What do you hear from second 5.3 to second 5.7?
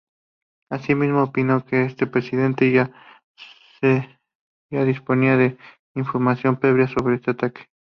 de